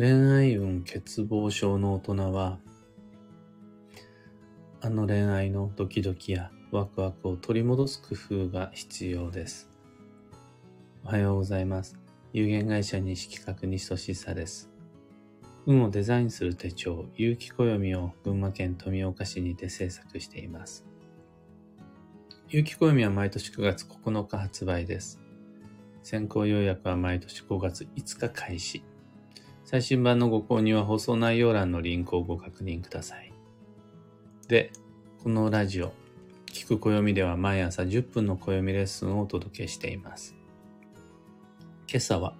[0.00, 2.58] 恋愛運欠乏症の大人は、
[4.80, 9.68] あの恋愛のドキドキやワクワクを取り戻す工夫が必要です。
[11.04, 11.98] おはようございます。
[12.32, 14.70] 有限会社西企画西俊久です。
[15.66, 20.86] 運をデザインする手帳、有機暦を群馬県富岡市にて制作しています。
[22.48, 25.20] 有機暦は毎年9月9日発売です。
[26.02, 28.82] 先行予約は毎年5月5日開始。
[29.70, 33.32] 最新版のご購入は放送内容欄のリンクをご確認ください。
[34.48, 34.72] で、
[35.22, 35.92] このラジオ、
[36.46, 40.34] 聞く暦では毎朝10分の暦レッスンをお届けしています。
[41.88, 42.34] 今朝は、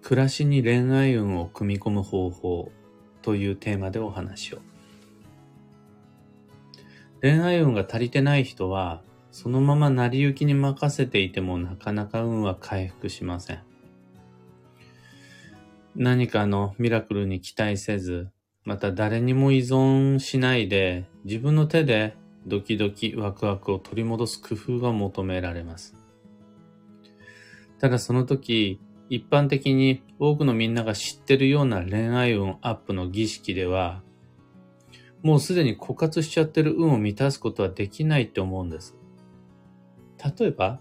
[0.00, 2.72] 暮らしに恋愛運を組み込む方法
[3.20, 4.58] というテーマでお話を。
[7.20, 9.02] 恋愛運が足りてない人は、
[9.32, 13.71] そのまま成り行きに任せていてもなかなか運は回復しません。
[15.94, 18.28] 何かのミラクルに期待せず、
[18.64, 25.94] また誰にも依存しないで自分の手でドキドキワクワクを取り戻す工夫が求められます。
[27.78, 28.80] ただその時、
[29.10, 34.02] 一般的に多くのみんなが知ってるような恋愛運アップの儀式では、
[35.22, 38.96] もうすでに枯渇しちゃってる運を満たすことはできないって思うんです。
[40.38, 40.80] 例えば、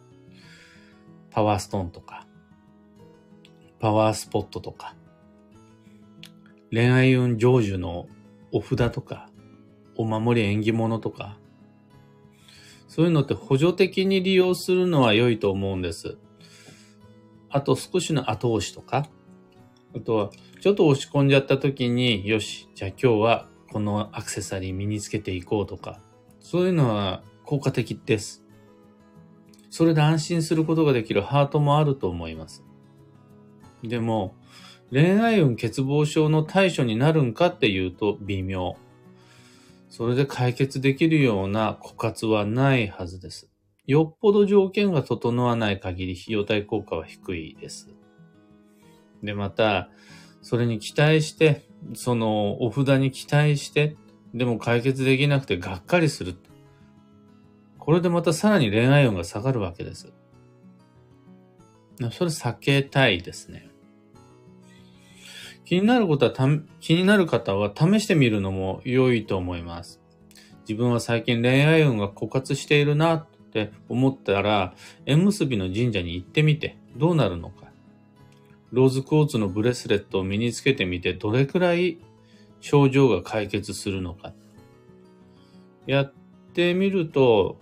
[1.32, 2.28] パワーストーンとか、
[3.80, 4.96] パワースポットとか、
[6.72, 8.08] 恋愛運成就の
[8.52, 9.30] お札とか、
[9.96, 11.38] お守り縁起物とか、
[12.88, 16.18] そういうのって補助的に利用するのは良いと思うんです。
[17.50, 19.08] あと少しの後押しとか、
[19.96, 20.30] あとは
[20.62, 26.02] ちょっと押し込んじゃった時に、よし、じゃあ今日はこのアクセサリー身につけていこうとか、
[26.40, 28.46] そういうのは効果的です。
[29.70, 32.64] それで安心することができるハートもあると思います。
[33.84, 34.36] でも、
[34.92, 38.76] 恋愛運欠乏症の対処になるんかっていうと微妙。
[39.90, 43.50] それで解決できるような枯渇はないはずです。
[43.88, 47.90] よっぽど条件が整わない限り費用対効果は低いです。
[49.24, 49.90] で、また、
[50.42, 53.96] それに期待して、そのお札に期待して、
[54.34, 56.36] でも解決できなくてがっかりする。
[57.80, 60.12] これでまたさらに恋愛運が下がるわけです。
[62.12, 63.71] それ避けたいですね。
[65.72, 66.50] 気になることはた、
[66.82, 70.02] 気になる方は試してみるのも良いと思います。
[70.68, 74.74] 自分は最近恋愛運が枯渇しているなって思ったら、
[75.06, 77.72] 縁結びの神社に行ってみてどうなるのか。
[78.74, 82.00] ローズクォーツのブレスレットを身につけてみてどれくらい
[82.60, 84.34] 症状が解決するのか。
[85.88, 86.14] やっ
[86.54, 87.56] てみると、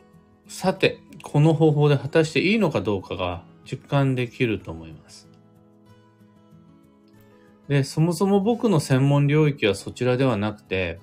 [0.48, 5.29] さて、この方法で果たしていいのかどうかが実感できると思います。
[7.70, 11.00] で、そもそも僕の専門領域はそちらではなくて、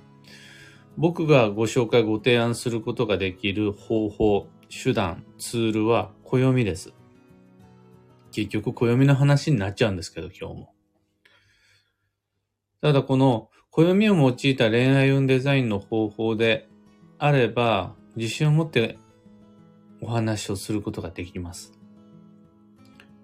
[0.96, 6.92] 僕がご紹介、ご提案することができる方法、手段、ツールは暦です。
[8.32, 10.74] 結局暦の話になっちゃうんですけど、今日も。
[12.82, 16.68] ただこの暦を用いた恋愛運デザインの方法で
[17.18, 18.98] あれば、自信を持って
[20.00, 21.72] お話をすることができます。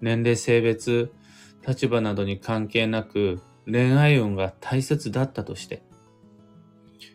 [0.00, 1.10] 年齢、性別、
[1.66, 5.82] 立場などに関係なく恋愛運が大切だったとして、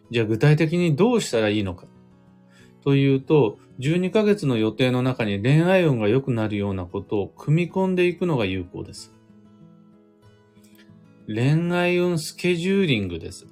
[0.10, 1.86] じゃあ具体的にどうしたらいいのか
[2.84, 9.14] というと、12ヶ月の予定の中に恋愛運が良くなるようなことを組み込んでいくのが有効です。
[11.28, 13.48] 恋愛運スケジューリングです。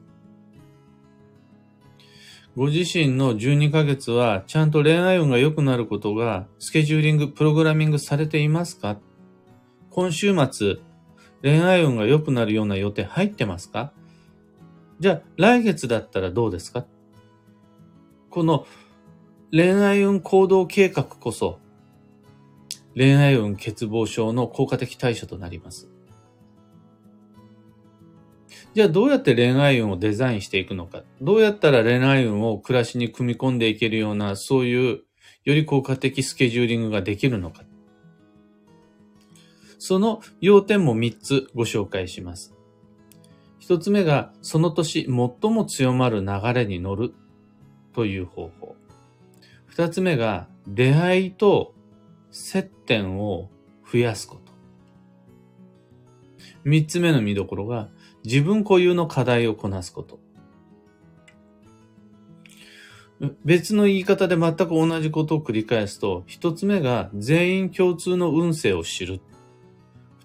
[2.55, 8.97] ご自身の12ヶ月はちゃんと恋愛運が良くなることがスケジューリング、プログラミングされていますか？
[9.95, 10.75] 今週末、
[11.41, 13.93] 恋愛運が良くなるような予定入ってますか？
[14.99, 16.85] じゃあ、来月だったらどうですか？
[18.29, 18.67] この
[19.51, 21.59] 恋愛運行動計画こそ、
[22.93, 25.87] 恋愛運欠乏症の効果的対処となります。
[28.73, 31.03] じゃあどうやって恋愛運をデザインしていくのか？
[31.21, 35.03] どうやったら恋愛運を暮らしに組み込んでいけるような、そういう
[35.45, 37.63] より効果的スケジューリングができるのか？
[39.85, 42.55] その要点も3つご紹介します。
[43.59, 47.13] 1つ目が、その年最も強まる流れに乗る
[47.93, 48.75] という方法。
[49.75, 51.75] 2つ目が、出会いと
[52.31, 53.51] 接点を
[53.87, 54.53] 増やすこと。
[56.67, 57.89] 3つ目の見どころが、
[58.23, 60.19] 自分固有の課題をこなすこと。
[63.43, 69.21] 別の言い方で全く同じことを繰り返すと、1つ目が全員共通の運勢を知る。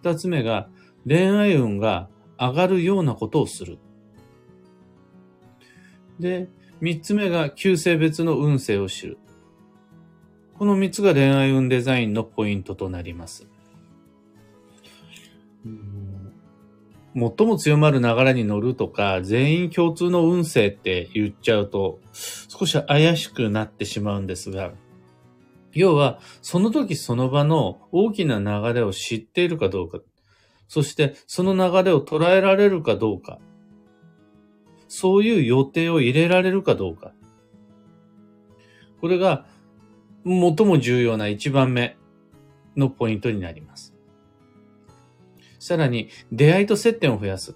[0.02, 0.68] 二つ目が、
[1.06, 2.08] 恋愛運が
[2.38, 3.78] 上がるようなことをする。
[6.18, 6.48] で、
[6.80, 9.18] 三つ目が旧性別の運勢を知る。
[10.54, 13.48] この三つが恋愛運デザインのポイントとなります。
[17.14, 24.72] 最も強まる流れに乗るとか、全員共通の運勢って言っちゃうと、少し怪しくなってしまうんですが、
[25.72, 29.98] 要は、その時その場の大きな流れを知っているかどうか、
[30.68, 33.38] そしてその流れを捉えられるかどうか、
[34.88, 37.12] そういう予定を入れられるかどうか。
[39.00, 39.46] これが
[40.24, 41.96] 最も重要な一番目
[42.76, 43.94] のポイントになります。
[45.58, 47.54] さらに、出会いと接点を増やす。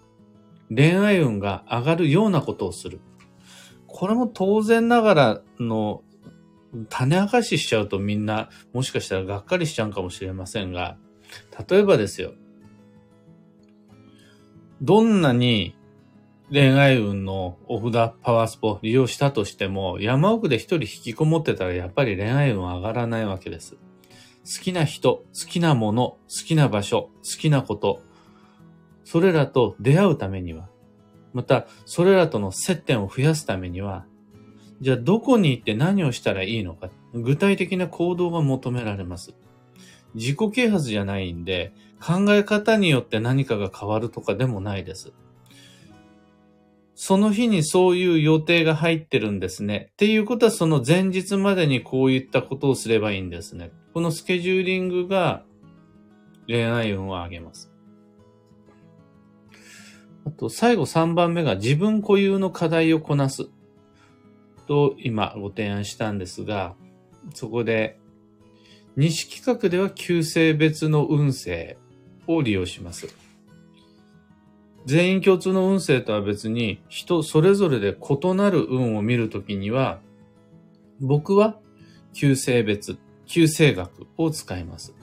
[0.75, 3.00] 恋愛運が上がるようなことをする。
[3.87, 6.02] これも当然ながらの
[6.88, 10.96] 種明かししちゃうとみんなもしかしたらがっかりしちゃうかもしれませんが、
[11.68, 12.32] 例えばですよ。
[14.82, 15.76] どんなに
[16.50, 23.76] 恋愛運のお札パワースポ利用したとしても山奥で一人引きこもってたらやっぱり恋愛運上がらないわけです。
[24.44, 28.02] 好きな人、好きなもの、好きな場所、好きなこと、
[29.04, 30.68] それらと出会うためには、
[31.32, 34.04] また、それらとの接点を増やすためには、
[34.80, 39.34] じゃあどこに行って何をしたらいいのか、具体的な行動が求められます。
[40.14, 41.72] 自己啓発じゃないんで、
[42.04, 45.12] 考え方によって何かが変わるとかでもないです。
[46.94, 49.88] その日にそういう予定が入ってるんですね。
[49.92, 53.72] っていうことはその前日までにこういったことをすればいいんですね。
[53.92, 55.44] このスケジューリングが
[56.46, 57.72] 恋愛運を上げます。
[60.26, 63.48] あと最後3番目が自分固有の課題をこなす。
[64.66, 66.75] と今ご提案したんですが、
[67.34, 67.99] そこで
[68.96, 71.76] 西企画では旧性別の運勢
[72.26, 73.08] を利用します。
[74.87, 79.99] 全員共通の運勢とは別に人それぞれで異なる運を見るときには、
[81.00, 81.58] 僕は
[82.12, 84.94] 旧性別、旧性学を使います。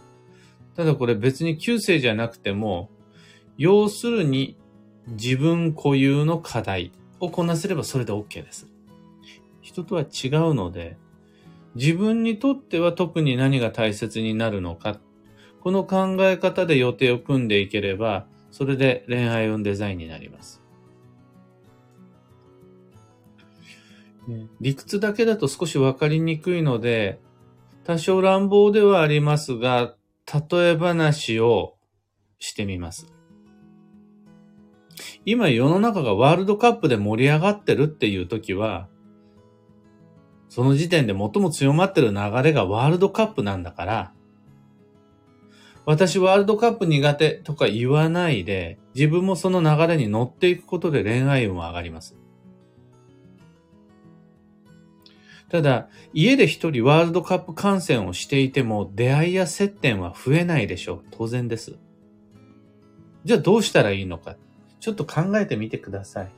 [0.75, 2.89] ただこれ別に旧性じゃなくても、
[3.57, 4.55] 要するに
[5.07, 8.70] 自分固有の課題をこなせればそれで OK です。
[9.71, 10.97] 人とは違うので、
[11.75, 14.99] 自分にとっては特に何が大切になるのか、
[15.61, 20.61] この考え方で予定を組んでいければ、それで恋愛運デザインになります。
[24.59, 27.21] 理屈だけだと少しわかりにくいので、
[27.85, 29.95] 多少乱暴ではありますが、
[30.51, 31.75] 例え話を
[32.39, 33.13] してみます。
[35.25, 38.87] 今世の中がワールドカップで盛り上がってるっていう時は、
[40.51, 44.13] その時点で最も強まってる流れがワールドカップなんだから、
[45.85, 52.17] 私ワールドカップ苦手とか言わないで、自分もその流れに乗っていくことで恋愛運は上がります。
[55.47, 61.03] ただ、家で一人ワールドカップ観戦をしていても出会いや接点は増えないでしょう。
[61.11, 61.77] 当然です。
[63.23, 64.35] じゃあどうしたらいいのか。
[64.81, 66.31] ちょっと考えてみてください。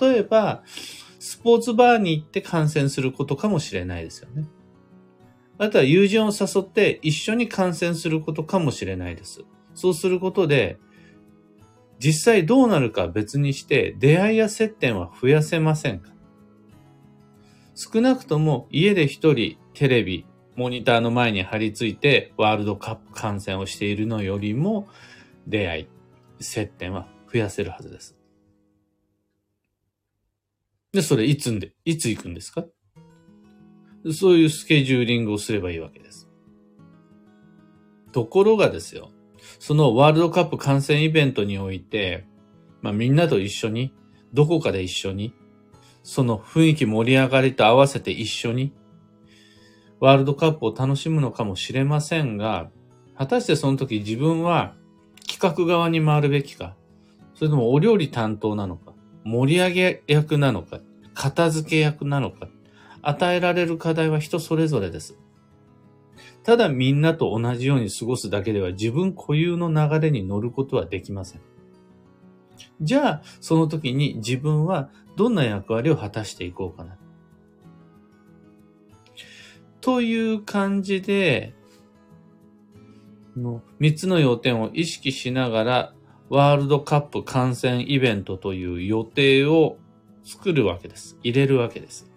[0.00, 0.62] 例えば、
[1.18, 4.46] スポーツバーに行って観戦することかもしれないですよね。
[5.58, 9.44] あとは友人を誘って一緒に観戦することかもしれないです。
[9.74, 10.78] そうすることで、
[11.98, 16.12] 実際どうなるか別にして出会いや接点は増やせませんか
[17.74, 20.26] 少なくとも家で一人テレビ、
[20.56, 24.88] モニターの前に張り付いてワールドカップ観戦をしているのよりも
[25.46, 25.88] 出会い、
[26.40, 28.17] 接点は増やせるはずです。
[30.92, 32.64] で、それいつんで、いつ行くんですか？
[34.12, 36.28] そういうスケジューリングをすればいいわけです。
[38.12, 39.10] ところがですよ、
[39.58, 42.26] そのワールドカップ観戦イベントにおいて、
[42.80, 43.92] まあみんなと一緒に、
[44.32, 45.34] どこかで一緒に、
[46.02, 48.72] その雰囲気盛り上がりと合わせて一緒に、
[50.00, 52.70] ワールドカップを楽しむのかもしれませんが、
[53.14, 54.74] 果たしてその時自分は
[55.26, 56.76] 企画側に回るべきか、
[57.34, 58.87] それともお料理担当なのか、
[59.28, 60.80] 盛り上げ役なのか、
[61.12, 62.48] 片付け役なのか、
[63.02, 65.18] 与えられる課題は人それぞれです。
[66.44, 71.42] ただみんなと同じように過ごすだけでは自分固有の流れに乗ることはできません。
[72.80, 76.96] じゃあ、その時に自分はどんな役割を果たしていこうかな。
[79.82, 81.54] という感じで、
[83.36, 85.94] の3つの要点を意識しながら
[86.30, 89.78] ワールドカップ観戦イベントという予定を
[90.24, 91.16] 作るわけです。
[91.22, 92.10] 入れるわけです。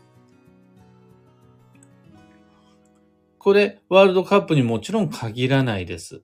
[3.37, 6.21] これ、ワールドカップにもちろん限らないです。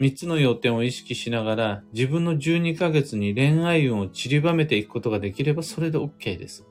[0.00, 6.66] 3つの要点を意識しながら自分の12ヶ月に恋愛運を散りばめていくことができればそれで OK です。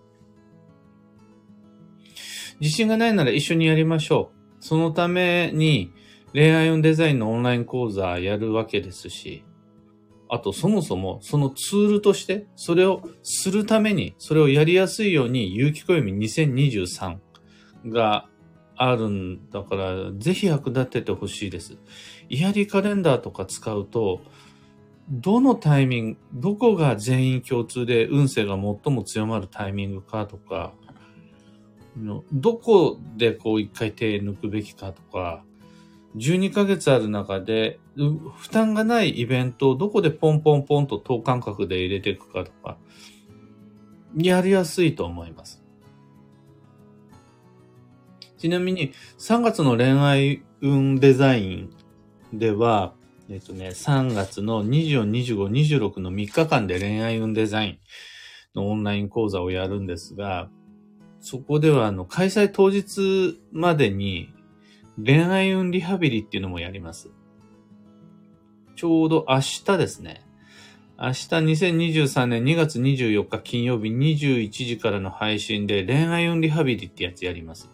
[2.60, 4.64] 自信がないなら一緒にやりましょう。
[4.64, 5.94] そのために
[6.34, 9.44] 恋愛運デザインのオンライン講座やるわけですし、
[10.30, 17.18] あとそもそもそのツールとしてそれをするために、それをやりやすいように有機暦2023
[17.88, 18.28] が
[18.76, 21.78] あるんだから、ぜひ役立ててほしいです。
[22.30, 24.22] イヤリカレンダーとか使うと、
[25.10, 30.74] どのタイミング、どこが全員共通で運勢が最も強まるタイミングかとか、
[32.32, 35.44] どこでこう一回手抜くべきかとか、
[36.18, 42.78] 12ヶ月ある中で、負担がないイベントをどこでポンポンポンと等間隔で入れていくかとか、
[44.16, 45.64] やりやすいと思います。
[48.38, 51.70] ちなみに、3月の恋愛運デザイン
[52.34, 52.94] では、
[53.30, 57.80] えっとね、3月の24、25、26の3日間で恋愛運デザイン
[58.56, 60.50] のオンライン講座をやるんですが、
[61.20, 64.34] そこではあの、開催当日までに
[65.04, 67.10] 恋愛運リハビリっていうのもやります。
[68.76, 70.24] ちょうど明日ですね。
[71.00, 77.70] 明日2023年2月24日金曜日21時からの配信で恋愛運リハビリってやつやります。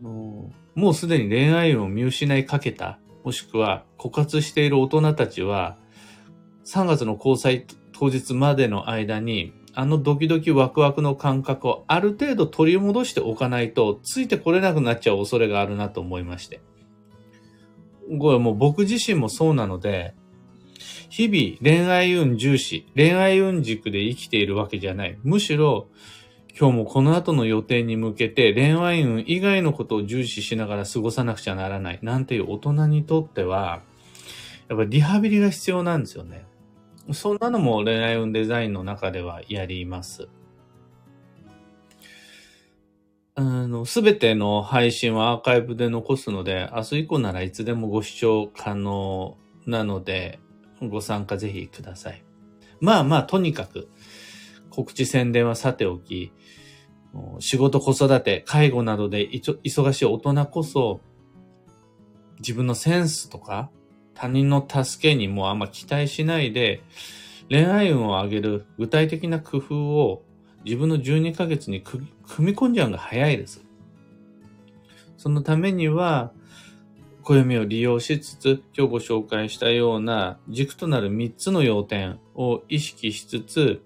[0.00, 5.76] もうすでに恋愛運を見失いかけた、もしくは枯渇している大人たちは、
[6.64, 16.60] 3月の交際当日までの間に、あのドキドキワクワクの感覚をある程度取り戻しておかないと、ついてこれなくなっちゃう恐れがあるなと思いまして。
[18.18, 20.14] これもう僕自身もそうなので、
[21.10, 25.18] 日々恋愛運重視、恋愛運軸で生きているわけじゃない。
[25.22, 25.88] むしろ、
[26.58, 31.98] 今日もこの後の予定に向けて恋愛運以外のことを重視しながら過ごさなくちゃならない。
[32.00, 33.82] なんていう大人にとっては、
[34.70, 36.46] やっぱりリハビリが必要なんですよね。
[37.12, 40.28] そんなのも恋愛運デザインの中ではやります。
[43.84, 49.36] すべての配信はアーカイブで残すので、明日以降ならいつでもご視聴可能
[49.66, 50.40] なので、
[50.80, 52.24] ご参加ぜひください。
[52.80, 53.88] まあまあ、とにかく、
[54.70, 56.32] 告知宣伝はさておき、
[57.38, 61.00] 仕事、子育て、介護などで忙しい大人こそ、
[62.38, 63.70] 自分のセンスとか、
[64.16, 66.82] 他人の助けにもあんま期待しないで、
[67.48, 70.24] 恋愛運を上げる具体的な工夫を
[70.64, 72.08] 自分の12ヶ月に組
[72.40, 73.62] み込んじゃうのが早いです。
[75.16, 76.32] そのためには、
[77.22, 83.82] 暦を利用しつつ、今日ご紹介したような軸となる3つの要点を意識しつつ、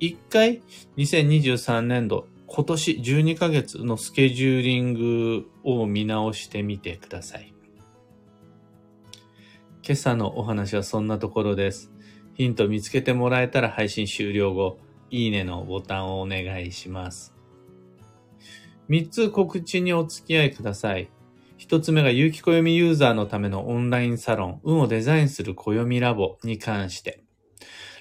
[0.00, 0.62] 1回
[0.96, 7.52] 2023年度今年12ヶ月のスケジューリングを見直してみてください。
[9.86, 11.92] 今朝のお話はそんなところです。
[12.32, 14.78] ヒント見つけてもらえたら配信終了後、
[15.10, 17.34] いいねのボタンをお願いします。
[18.88, 21.10] 3つ告知にお付き合いください。
[21.58, 27.22] 1つ目が有機暦ユーザーのためのオンラインサロン、運をデザインする暦ラボに関して。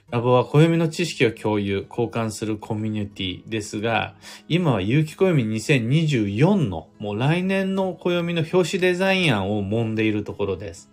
[0.10, 4.16] ラボは暦の知識を共有、交換するコミュニティですが、
[4.48, 10.90] 今は有機暦2024の、もう来年の暦の表紙デザイン案を揉んでいるところです。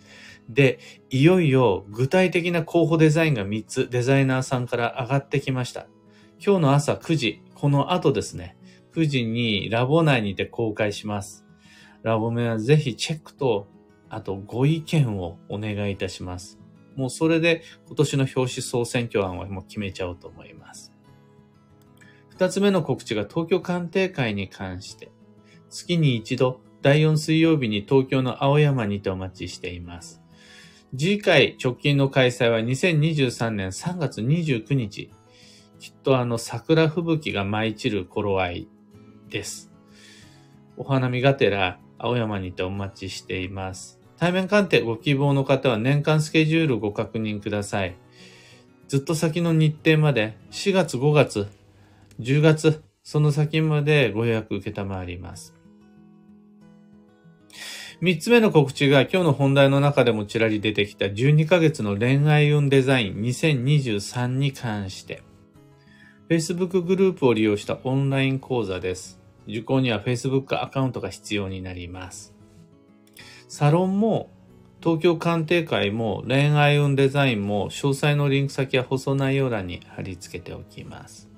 [0.53, 0.81] で、
[1.11, 5.87] いよいよ具体的な候補デザインが3つデザイナーさんから上がってきました。
[6.45, 8.57] 今日の朝9時、この後ですね、
[8.95, 11.47] 9時にラボ内にて公開します。
[12.03, 13.69] ラボ名はぜひチェックと、
[14.09, 16.59] あとご意見をお願いいたします。
[16.97, 20.93] もうそれで今年の表紙総選挙案はもう決めちゃおうと思います。
[22.31, 25.13] 二つ目の告知が東京鑑定会に関して、
[25.69, 30.20] 月に一度第4水曜日に東京の青山にてお待ちしています。
[30.97, 35.13] 次回直近の開催は2023年3月29日。
[35.79, 38.69] きっとあの桜吹雪が舞い散る頃合い
[39.29, 39.71] です。
[40.77, 44.01] お花見がてら青山にてお待ちしています。
[44.17, 47.95] 対面鑑定ご希望の方は年間スケジュールご確認ください。
[48.89, 51.47] ずっと先の日程まで4月、5月、
[52.19, 55.55] 10月、その先までご予約受けたまわります。
[58.03, 65.23] 三つ目の告知が今日の本題の中でもちらり出てきた12ヶ月の恋愛運デザイン2023に関して、
[66.31, 69.21] Facebook グループを利用したオンライン講座です。
[69.47, 72.35] 受講には Facebook アカウントが必要になります。
[73.49, 74.31] サロンも
[74.83, 81.30] 東京鑑定会も恋愛運デザインも詳細のリンク先は放送内容欄に貼り付けておきます。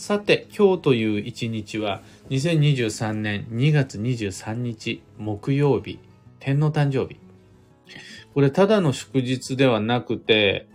[0.00, 5.98] さて、今日という一日は2023年2月23日木曜日
[6.38, 7.20] 天皇誕生日。
[8.32, 10.66] これただの祝日ではなくて、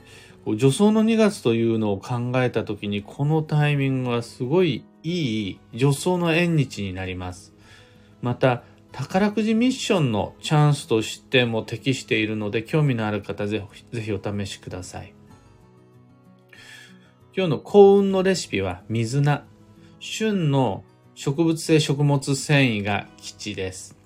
[0.45, 7.55] 女装の2月というのを考えたときに、このタイミングはすごいいい女装の縁日になります。
[8.21, 15.14] また、宝くじミッションのチャンスとしても適しているので、興味のある方ぜひお試しください。
[17.37, 19.43] 今日の幸運のレシピは水菜。
[19.99, 23.97] 旬の植物性食物繊維が基地です。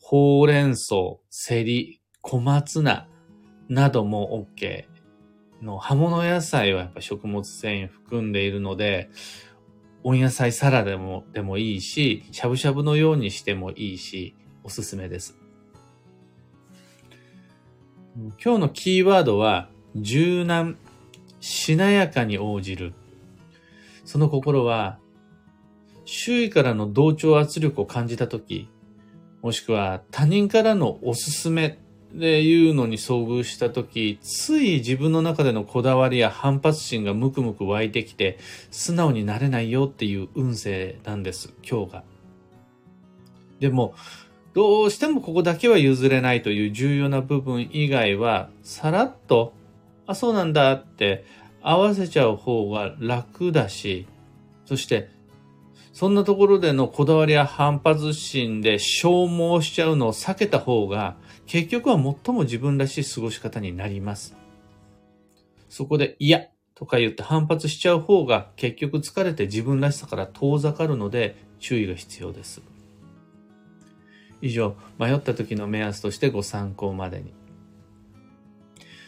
[0.00, 3.06] ほうれん草、セリ、小松菜
[3.68, 4.86] なども OK
[5.62, 9.08] の葉物野菜はやっぱ食物繊維含んでいるので、
[10.02, 14.34] 温野菜サラダでもでもいいし、しゃぶしゃぶのようにしてもいいし、
[14.64, 15.38] おすすめです。
[18.44, 20.76] 今日のキーワードは、柔軟、
[21.42, 22.94] しなやかに応じる。
[24.04, 24.98] その心は、
[26.04, 28.68] 周囲からの同調圧力を感じたとき、
[29.42, 31.78] もしくは他人からのおすすめ
[32.14, 38.38] でいうのに遭遇したとき、つい自分の中でのこだわりや反発心がムクムク湧いてきて、
[38.70, 42.04] 素直になれないよっていう運勢なんです、今日が。
[43.58, 43.94] でも、
[44.54, 49.54] どうしてもここだけは譲れないという重要な部分以外は、さらっと、
[50.06, 51.24] あ、そうなんだって
[51.62, 54.06] 合わせちゃう方が楽だし、
[54.64, 55.10] そして
[55.92, 61.16] そんなところでのこだわりや反発心で消耗しちゃうのを避けた方が、
[61.46, 64.34] 結局は最も自分らしい過ごし方になります。
[65.68, 72.62] そこで嫌とか言って反発しちゃう方が結局疲れて自分らしさから遠ざかるので注意が必要です。
[74.40, 77.41] 以上、迷った時の目安としてご参考までに。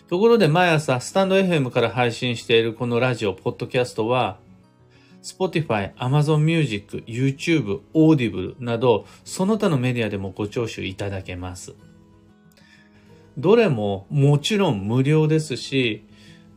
[0.07, 4.39] ところで毎朝スタンド FM から配信しているこのラジオ、ポッドキャストは
[5.23, 11.75] Spotify、Amazon Music、YouTube、Audible など、その他のメディアでもご聴取いただけます。
[13.39, 16.05] どれももちろん無料ですし、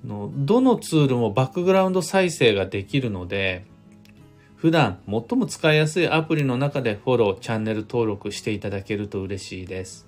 [0.03, 3.65] どのツールもバックグラウンド再生ができるので、
[4.57, 10.06] 普段最も使いやすいアプリの中でフォロー、チャンネル登録していただけると嬉しいです。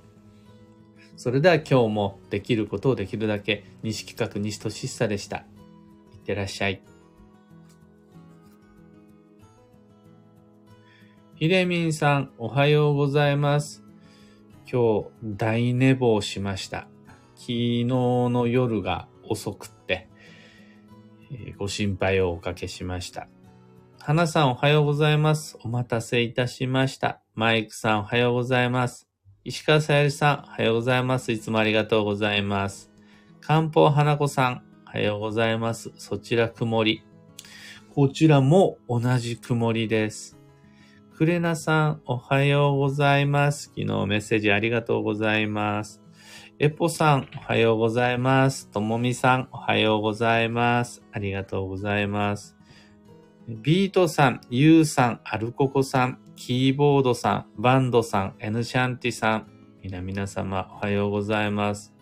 [1.19, 5.39] それでは今日もできることをできるだけ西企画西俊久でした。
[5.39, 5.41] い
[6.15, 6.81] ってらっしゃい。
[11.35, 13.83] ひでみんさん、おはようございます。
[14.71, 16.87] 今日、大寝坊しました。
[17.35, 20.07] 昨日の夜が遅くって、
[21.33, 23.27] えー、ご心配をおかけしました。
[23.99, 25.57] 花さん、おはようございます。
[25.65, 27.19] お待たせいたしました。
[27.35, 29.08] マイクさん、おはようございます。
[29.45, 31.31] 石川さゆりさん、おはようございます。
[31.31, 32.91] いつもありがとうございます。
[33.39, 35.93] 漢方花子さん、おはようございます。
[35.95, 37.03] そちら曇り。
[37.89, 40.37] こちらも同じ曇りです。
[41.15, 43.71] クレナさん、おはようございます。
[43.75, 46.01] 昨日メッセージありがとうございます。
[46.59, 48.69] エポさん、おはようございます。
[48.69, 51.01] ともみさん、おはようございます。
[51.13, 52.57] ありがとうございます。
[53.47, 59.47] ビートさん、ユーさん、アルココさん、キーボードさん、バンドさん、エヌシャンティさん、
[59.83, 61.93] 皆皆様、おはようございます。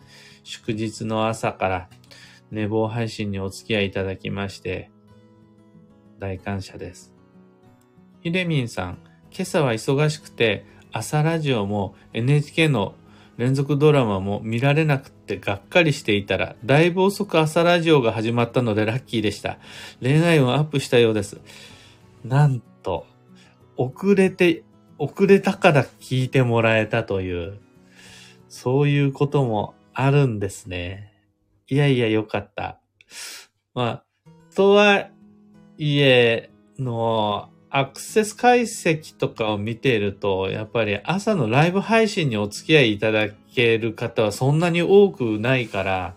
[0.43, 1.89] 祝日の朝から
[2.52, 4.91] 寝坊配信にお付き合いいただきまして、
[6.19, 7.15] 大感謝です。
[8.21, 9.00] ひでみんさん、
[9.32, 12.93] 今朝は忙しくて、朝ラジオも NHK の
[13.38, 19.58] 連続ドラマも見られなくてがっかりしていたら、だいぶ遅く朝ラジオが始まったのでラッキーでした。
[20.00, 21.41] 恋愛運アップしたようです。
[22.23, 23.08] なんと、
[23.77, 24.63] 遅れて、
[24.97, 27.59] 遅れたから聞いてもらえたという、
[28.49, 31.13] そういうこともあるんですね。
[31.69, 32.79] いやいや、よかった。
[33.73, 34.03] まあ、
[34.55, 35.09] とは
[35.77, 46.15] いえ、の、アクセス解析とかを見ていると、やっぱり朝のライブ配信にお付き合いいただける方はそんなに多くないから、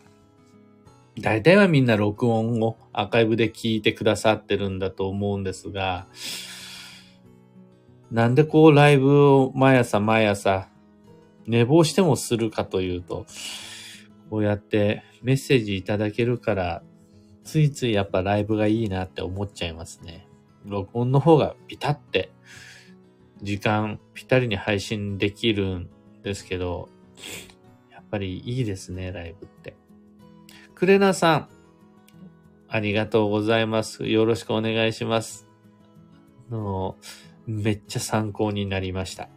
[1.19, 6.07] 大体はみんな録音をアーカイブで聞いてくださってるんだと思うんですが、
[8.11, 10.69] なんでこうライブを毎朝毎朝
[11.47, 13.27] 寝坊してもするかというと、
[14.29, 16.83] こうやってメッセージいただけるから、
[17.45, 20.29] ついついやっぱライブがいいなって思っちゃいますね。
[20.65, 22.33] 録音の方がピタって、
[23.43, 25.91] 時間ぴったりに配信できるん
[26.23, 26.89] ですけど、
[27.91, 29.77] やっぱりいいですね、ライブって。
[30.75, 31.49] クレナさん、
[32.69, 34.07] ありがとうございます。
[34.07, 35.49] よろしくお願いします。
[36.51, 36.97] の
[37.51, 39.29] めっちゃ参考になりました。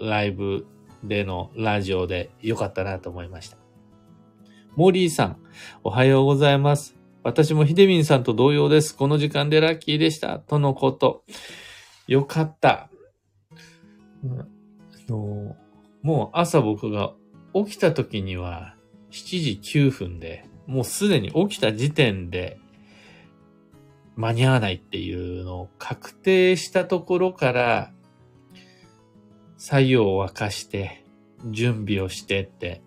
[0.00, 0.66] ライブ
[1.02, 3.56] でのラジオで良かったなと思いました。
[4.76, 5.38] モーリーさん、
[5.82, 6.96] おはようございます。
[7.22, 8.96] 私もヒデミンさんと同様です。
[8.96, 10.38] この時間でラッキーでした。
[10.38, 11.24] とのこと。
[12.06, 12.90] よかった。
[15.08, 15.56] の
[16.02, 17.14] もう朝僕が
[17.54, 18.74] 起きた時には
[19.10, 22.58] 7時9分で、もうすでに起きた時点で
[24.18, 27.92] 間に合わないっていうのを確定したところから
[29.58, 31.04] 採用を沸かして
[31.52, 32.82] 準備をしてって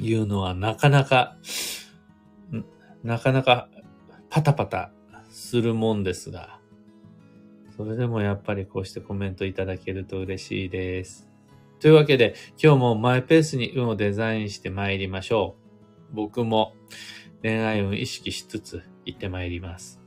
[0.00, 1.36] いうのはなかなか、
[3.04, 3.68] なかなか
[4.28, 4.90] パタパタ
[5.30, 6.58] するもんですが、
[7.76, 11.28] それでもやっぱりこうしてコメントいただけると嬉しいです。
[11.78, 15.54] というわけで、今日もマイペースに運をデザインして参りましょ
[16.10, 16.16] う。
[16.16, 16.74] 僕も
[17.42, 20.05] 恋愛運意識しつつ行って参ります。